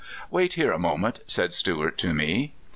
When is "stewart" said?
1.53-1.95